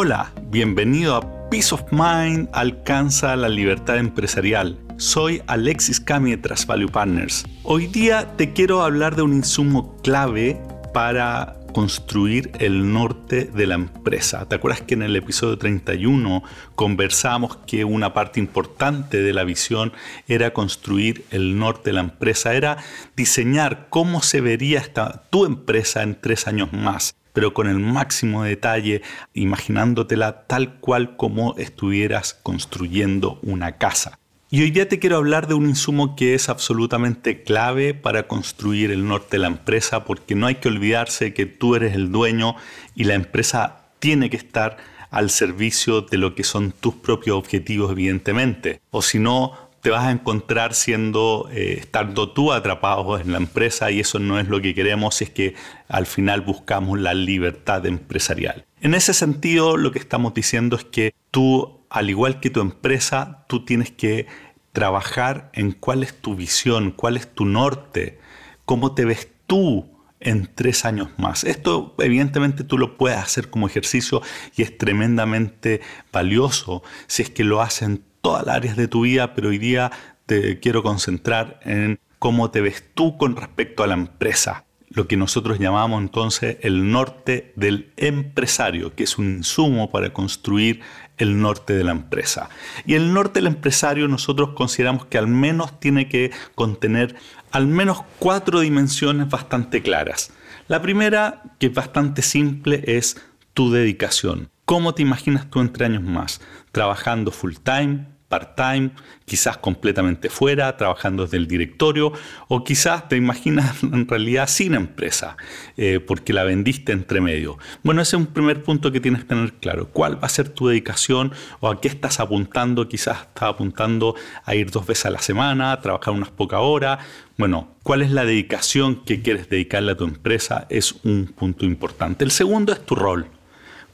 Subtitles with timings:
[0.00, 4.78] Hola, bienvenido a Peace of Mind alcanza la libertad empresarial.
[4.96, 7.44] Soy Alexis Cami de Value Partners.
[7.64, 10.62] Hoy día te quiero hablar de un insumo clave
[10.94, 14.48] para construir el norte de la empresa.
[14.48, 16.44] ¿Te acuerdas que en el episodio 31
[16.76, 19.92] conversamos que una parte importante de la visión
[20.28, 22.76] era construir el norte de la empresa, era
[23.16, 27.17] diseñar cómo se vería esta, tu empresa en tres años más?
[27.32, 29.02] Pero con el máximo detalle,
[29.34, 34.18] imaginándotela tal cual como estuvieras construyendo una casa.
[34.50, 38.90] Y hoy día te quiero hablar de un insumo que es absolutamente clave para construir
[38.90, 42.56] el norte de la empresa, porque no hay que olvidarse que tú eres el dueño
[42.94, 44.78] y la empresa tiene que estar
[45.10, 48.80] al servicio de lo que son tus propios objetivos, evidentemente.
[48.90, 53.90] O si no, te vas a encontrar siendo, eh, estando tú atrapado en la empresa
[53.90, 55.54] y eso no es lo que queremos, es que
[55.88, 58.64] al final buscamos la libertad empresarial.
[58.80, 63.44] En ese sentido, lo que estamos diciendo es que tú, al igual que tu empresa,
[63.48, 64.26] tú tienes que
[64.72, 68.18] trabajar en cuál es tu visión, cuál es tu norte,
[68.64, 71.44] cómo te ves tú en tres años más.
[71.44, 74.22] Esto evidentemente tú lo puedes hacer como ejercicio
[74.56, 75.80] y es tremendamente
[76.12, 79.90] valioso si es que lo hacen todas las áreas de tu vida, pero hoy día
[80.26, 84.66] te quiero concentrar en cómo te ves tú con respecto a la empresa.
[84.90, 90.82] Lo que nosotros llamamos entonces el norte del empresario, que es un insumo para construir
[91.16, 92.50] el norte de la empresa.
[92.84, 97.16] Y el norte del empresario nosotros consideramos que al menos tiene que contener
[97.50, 100.32] al menos cuatro dimensiones bastante claras.
[100.66, 103.16] La primera, que es bastante simple, es
[103.54, 104.50] tu dedicación.
[104.66, 106.42] ¿Cómo te imaginas tú entre años más?
[106.72, 108.17] ¿Trabajando full time?
[108.28, 108.90] Part-time,
[109.24, 112.12] quizás completamente fuera, trabajando desde el directorio,
[112.48, 115.36] o quizás te imaginas en realidad sin empresa,
[115.76, 117.58] eh, porque la vendiste entre medio.
[117.82, 119.88] Bueno, ese es un primer punto que tienes que tener claro.
[119.88, 122.88] ¿Cuál va a ser tu dedicación o a qué estás apuntando?
[122.88, 126.98] Quizás estás apuntando a ir dos veces a la semana, a trabajar unas pocas horas.
[127.36, 130.66] Bueno, ¿cuál es la dedicación que quieres dedicarle a tu empresa?
[130.68, 132.24] Es un punto importante.
[132.24, 133.37] El segundo es tu rol.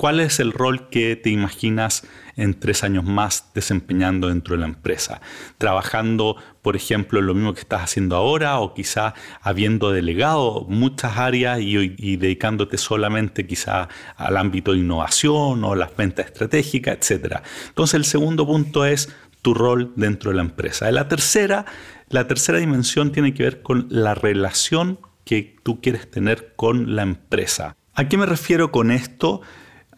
[0.00, 4.66] ¿Cuál es el rol que te imaginas en tres años más desempeñando dentro de la
[4.66, 5.20] empresa?
[5.58, 9.12] Trabajando, por ejemplo, en lo mismo que estás haciendo ahora o quizá
[9.42, 16.24] habiendo delegado muchas áreas y, dedicándote solamente quizá al ámbito de innovación o las ventas
[16.24, 17.42] estratégicas, etc.
[17.68, 20.90] Entonces el segundo punto es tu rol dentro de la empresa.
[20.92, 21.66] La tercera,
[22.08, 27.02] la tercera dimensión tiene que ver con la relación que tú quieres tener con la
[27.02, 27.76] empresa.
[27.92, 29.42] ¿A qué me refiero con esto?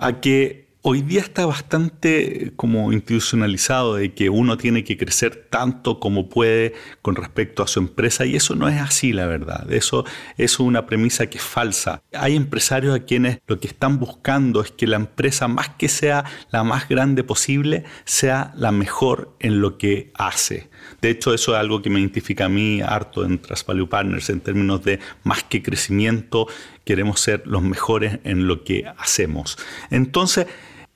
[0.02, 6.00] A que hoy día está bastante como institucionalizado de que uno tiene que crecer tanto
[6.00, 10.04] como puede con respecto a su empresa y eso no es así la verdad, eso
[10.36, 12.02] es una premisa que es falsa.
[12.12, 16.24] Hay empresarios a quienes lo que están buscando es que la empresa más que sea
[16.50, 20.68] la más grande posible sea la mejor en lo que hace.
[21.00, 24.30] De hecho, eso es algo que me identifica a mí harto en Trust Value Partners
[24.30, 26.48] en términos de más que crecimiento,
[26.84, 29.58] queremos ser los mejores en lo que hacemos.
[29.90, 30.46] Entonces,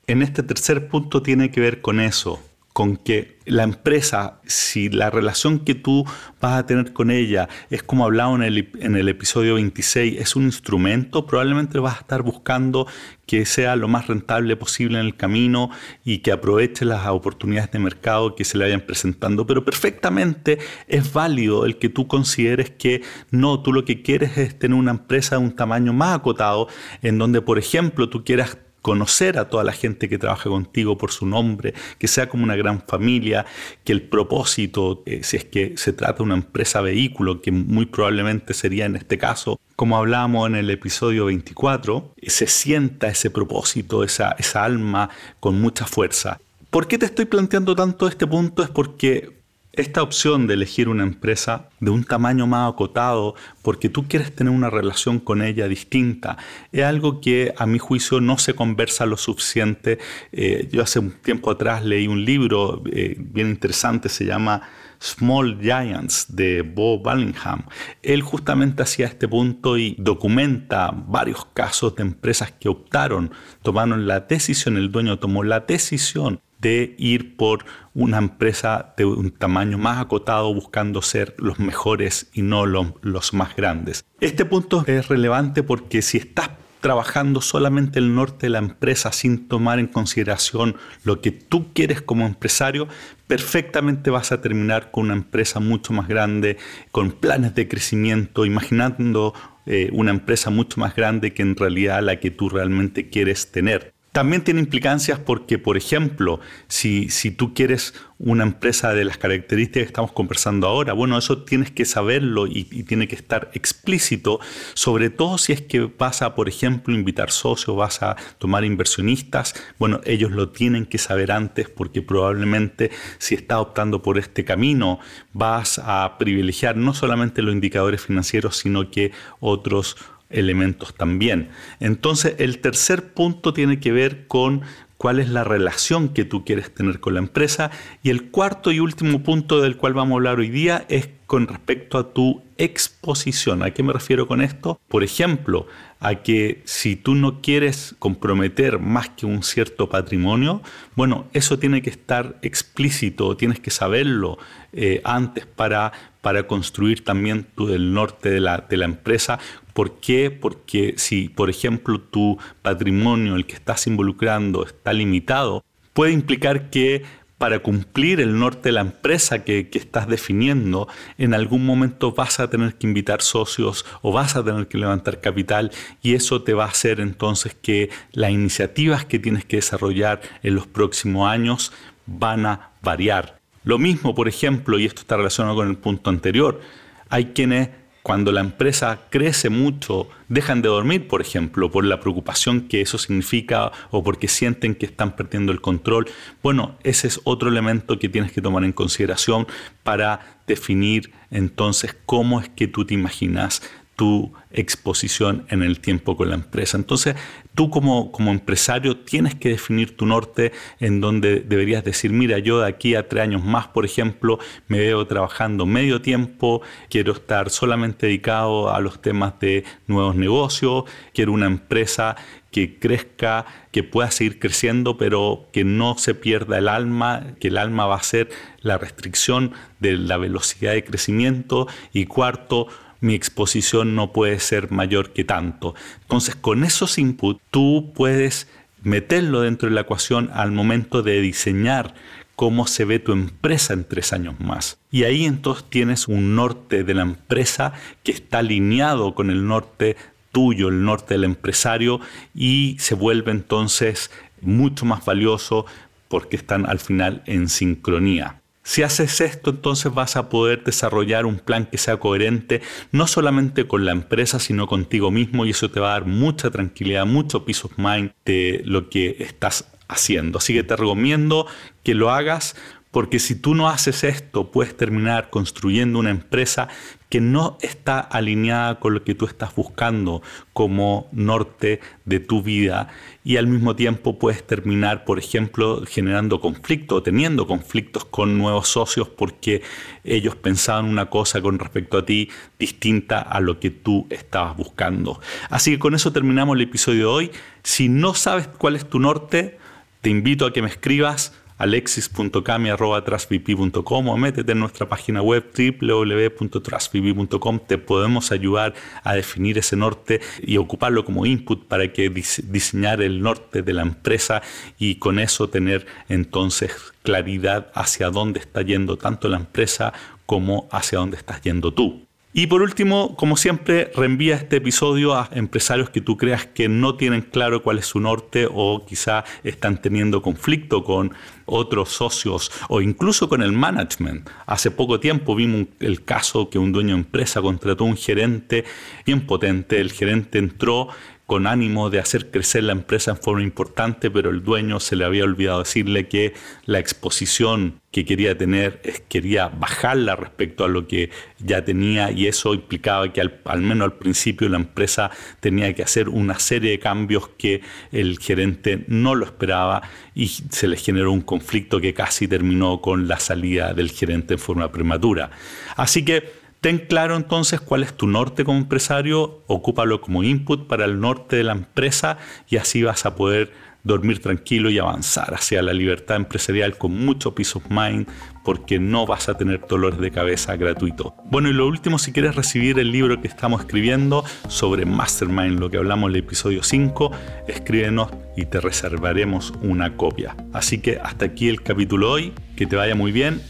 [0.07, 2.41] en este tercer punto tiene que ver con eso,
[2.77, 6.05] con que la empresa, si la relación que tú
[6.39, 10.35] vas a tener con ella es como hablaba en el, en el episodio 26, es
[10.35, 12.85] un instrumento, probablemente vas a estar buscando
[13.25, 15.71] que sea lo más rentable posible en el camino
[16.05, 19.47] y que aproveche las oportunidades de mercado que se le vayan presentando.
[19.47, 23.01] Pero perfectamente es válido el que tú consideres que
[23.31, 26.67] no, tú lo que quieres es tener una empresa de un tamaño más acotado,
[27.01, 31.11] en donde, por ejemplo, tú quieras conocer a toda la gente que trabaja contigo por
[31.11, 33.45] su nombre, que sea como una gran familia,
[33.83, 37.85] que el propósito, eh, si es que se trata de una empresa vehículo, que muy
[37.87, 43.29] probablemente sería en este caso, como hablábamos en el episodio 24, eh, se sienta ese
[43.29, 45.09] propósito, esa, esa alma
[45.41, 46.39] con mucha fuerza.
[46.69, 48.63] ¿Por qué te estoy planteando tanto este punto?
[48.63, 49.36] Es porque
[49.77, 54.51] esta opción de elegir una empresa de un tamaño más acotado porque tú quieres tener
[54.51, 56.37] una relación con ella distinta
[56.71, 59.99] es algo que a mi juicio no se conversa lo suficiente.
[60.31, 64.63] Eh, yo hace un tiempo atrás leí un libro eh, bien interesante, se llama
[64.99, 67.63] Small Giants de Bob Ballingham.
[68.01, 73.31] Él justamente hacía este punto y documenta varios casos de empresas que optaron,
[73.61, 79.31] tomaron la decisión, el dueño tomó la decisión de ir por una empresa de un
[79.31, 84.05] tamaño más acotado buscando ser los mejores y no los, más grandes.
[84.19, 86.51] Este punto es relevante porque si estás
[86.81, 92.01] trabajando solamente el norte de la empresa sin tomar en consideración lo que tú quieres
[92.01, 92.87] como empresario,
[93.25, 96.57] perfectamente vas a terminar con una empresa mucho más grande,
[96.91, 99.33] con planes de crecimiento, imaginando
[99.65, 103.96] eh, una empresa mucho más grande que en realidad la que tú realmente quieres tener.
[104.17, 109.83] También tiene implicancias porque, por ejemplo, si, si tú quieres una empresa de las características
[109.83, 114.39] que estamos conversando ahora, bueno, eso tienes que saberlo y, tiene que estar explícito,
[114.73, 119.53] sobre todo si es que vas a, por ejemplo, invitar socios, vas a tomar inversionistas,
[119.77, 122.89] bueno, ellos lo tienen que saber antes porque probablemente
[123.19, 124.99] si estás optando por este camino
[125.33, 129.95] vas a privilegiar no solamente los indicadores financieros, sino que otros
[130.29, 131.49] elementos también.
[131.79, 134.61] Entonces, el tercer punto tiene que ver con
[134.97, 137.71] cuál es la relación que tú quieres tener con la empresa.
[138.03, 141.45] Y el cuarto y último punto del cual vamos a hablar hoy día es con
[141.47, 143.61] respecto a tu exposición.
[143.61, 144.79] ¿A qué me refiero con esto?
[144.87, 145.67] Por ejemplo,
[145.99, 150.61] a que si tú no quieres comprometer más que un cierto patrimonio,
[150.95, 154.37] bueno, eso tiene que estar explícito, tienes que saberlo
[154.71, 155.91] eh, antes para,
[156.21, 159.37] para construir también tú el norte de la, de la empresa.
[159.73, 160.31] ¿Por qué?
[160.31, 165.63] Porque si, por ejemplo, tu patrimonio, el que estás involucrando, está limitado,
[165.93, 167.03] puede implicar que
[167.37, 170.87] para cumplir el norte de la empresa que, estás definiendo,
[171.17, 175.21] en algún momento vas a tener que invitar socios o vas a tener que levantar
[175.21, 180.21] capital y eso te va a hacer entonces que las iniciativas que tienes que desarrollar
[180.41, 181.71] en los próximos años
[182.05, 183.39] van a variar.
[183.63, 186.61] Lo mismo, por ejemplo, y esto está relacionado con el punto anterior,
[187.09, 187.69] hay quienes
[188.07, 192.97] cuando la empresa crece mucho, dejan de dormir, por ejemplo, por la preocupación que eso
[192.97, 196.07] significa o porque sienten que están perdiendo el control.
[196.41, 199.45] Bueno, ese es otro elemento que tienes que tomar en consideración
[199.83, 203.61] para definir entonces cómo es que tú te imaginas
[203.97, 206.77] tu exposición en el tiempo con la empresa.
[206.77, 207.15] Entonces,
[207.55, 212.59] tú como, como empresario tienes que definir tu norte en donde deberías decir, mira, yo
[212.59, 216.61] de aquí a tres años más, por ejemplo, me veo trabajando medio tiempo,
[216.91, 222.15] quiero estar solamente dedicado a los temas de nuevos negocios, quiero una empresa
[222.51, 227.57] que crezca, que pueda seguir creciendo, pero que no se pierda el alma, que el
[227.57, 228.29] alma va a ser
[228.61, 231.67] la restricción de la velocidad de crecimiento.
[231.93, 232.67] Y cuarto,
[233.01, 235.75] mi exposición no puede ser mayor que tanto.
[236.01, 238.47] Entonces, con esos inputs, tú puedes
[238.83, 241.93] meterlo dentro de la ecuación al momento de diseñar
[242.35, 244.79] cómo se ve tu empresa en tres años más.
[244.91, 247.73] Y ahí entonces tienes un norte de la empresa
[248.03, 249.97] que está alineado con el norte
[250.31, 251.99] tuyo, el norte del empresario,
[252.35, 254.11] y se vuelve entonces
[254.41, 255.65] mucho más valioso
[256.09, 258.41] porque están al final en sincronía.
[258.67, 263.65] Si haces esto, entonces vas a poder desarrollar un plan que sea coherente, no solamente
[263.65, 267.45] con la empresa, sino contigo mismo, y eso te va a dar mucha tranquilidad, mucho
[267.45, 270.39] peace of mind de lo que estás haciendo.
[270.39, 271.47] Así que te recomiendo
[271.81, 272.57] que lo hagas
[272.97, 276.67] porque si tú no haces esto, puedes terminar construyendo una empresa
[277.09, 282.87] que no está alineada con lo que tú estás buscando como norte de tu vida
[283.23, 289.07] y al mismo tiempo puedes terminar, por ejemplo, generando conflictos, teniendo conflictos con nuevos socios
[289.07, 289.61] porque
[290.03, 295.21] ellos pensaban una cosa con respecto a ti distinta a lo que tú estabas buscando.
[295.51, 297.31] Así que con eso terminamos el episodio de hoy.
[297.61, 299.59] Si no sabes cuál es tu norte,
[300.01, 305.43] te invito a que me escribas alexis.cami.trasvp.com o métete en nuestra página web
[305.81, 307.59] www.trasvp.com.
[307.67, 308.73] Te podemos ayudar
[309.03, 313.81] a definir ese norte y ocuparlo como input para que diseñar el norte de la
[313.81, 314.41] empresa
[314.77, 316.71] y con eso tener entonces
[317.03, 319.93] claridad hacia dónde está yendo tanto la empresa
[320.25, 322.06] como hacia dónde estás yendo tú.
[322.39, 326.93] Y por último, como siempre, reenvía este episodio a empresarios que tú creas que no
[326.93, 331.15] tienen claro cuál es su norte o quizá están teniendo conflicto con
[331.47, 334.29] otros socios o incluso con el management.
[334.45, 338.65] Hace poco tiempo vimos el caso que un dueño de empresa contrató un gerente
[339.03, 339.81] bien potente.
[339.81, 340.89] El gerente entró
[341.27, 345.03] con ánimo de hacer crecer la empresa en forma importante, pero el dueño se le
[345.03, 346.33] había olvidado decirle que
[346.65, 352.53] la exposición que quería tener quería bajarla respecto a lo que ya tenía y eso
[352.53, 356.79] implicaba que al, al, menos al principio la empresa tenía que hacer una serie de
[356.79, 359.81] cambios que el gerente no lo esperaba
[360.15, 364.39] y se le generó un conflicto que casi terminó con la salida del gerente en
[364.39, 365.29] forma prematura.
[365.75, 370.85] Así que Ten claro entonces cuál es tu norte como empresario, ocúpalo como input para
[370.85, 372.17] el norte de la empresa
[372.49, 373.51] y así vas a poder
[373.83, 378.07] dormir tranquilo y avanzar hacia la libertad empresarial con mucho peace of mind
[378.43, 381.15] porque no vas a tener dolores de cabeza gratuito.
[381.25, 385.69] Bueno, y lo último, si quieres recibir el libro que estamos escribiendo sobre Mastermind, lo
[385.69, 387.11] que hablamos en el episodio 5,
[387.47, 390.35] escríbenos y te reservaremos una copia.
[390.53, 393.41] Así que hasta aquí el capítulo hoy, que te vaya muy bien,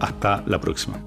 [0.00, 1.00] hasta la próxima.